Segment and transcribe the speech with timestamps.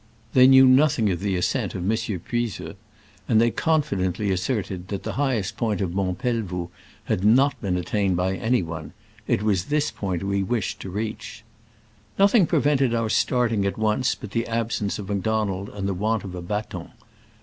[0.33, 2.73] They knew nothing of the ascent of Monsieur Puiseux,
[3.29, 6.71] and they confidently asserted that the highest point of Mont Pelvoux
[7.03, 8.93] had not been attained by any one:
[9.27, 11.43] it was this point we wished to reach.
[12.17, 16.33] Nothing prevented our starting at once but the absence of Macdonald and the want of
[16.33, 16.89] a baton.